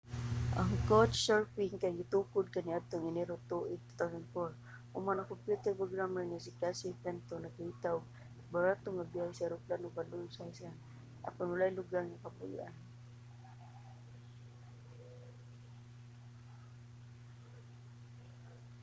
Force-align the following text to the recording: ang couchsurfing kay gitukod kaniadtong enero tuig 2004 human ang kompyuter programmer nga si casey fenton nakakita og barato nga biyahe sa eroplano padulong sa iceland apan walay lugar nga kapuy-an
ang 0.59 0.71
couchsurfing 0.87 1.73
kay 1.81 1.93
gitukod 1.99 2.45
kaniadtong 2.55 3.05
enero 3.11 3.35
tuig 3.51 3.81
2004 3.99 4.95
human 4.95 5.17
ang 5.17 5.29
kompyuter 5.33 5.73
programmer 5.79 6.23
nga 6.27 6.43
si 6.45 6.51
casey 6.59 6.91
fenton 7.01 7.39
nakakita 7.43 7.87
og 7.97 8.05
barato 8.55 8.87
nga 8.93 9.09
biyahe 9.13 9.31
sa 9.33 9.45
eroplano 9.47 9.87
padulong 9.97 10.31
sa 10.33 10.47
iceland 10.51 10.79
apan 11.27 11.45
walay 11.51 11.71
lugar 11.79 12.03
nga 12.07 12.21
kapuy-an 12.23 12.75